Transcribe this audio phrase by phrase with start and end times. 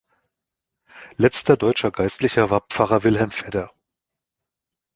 [1.17, 3.69] Letzter deutscher Geistlicher war Pfarrer Wilhelm Vedder.